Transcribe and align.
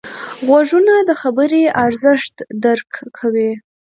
غوږونه 0.47 0.93
د 1.09 1.11
خبرې 1.21 1.63
ارزښت 1.85 2.35
درک 2.63 2.91
کوي 3.17 3.51